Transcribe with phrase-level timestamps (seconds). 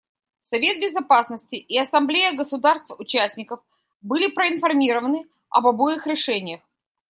[0.39, 3.59] Совет Безопасности и Ассамблея государств-участников
[4.01, 6.61] были проинформированы об обоих решениях.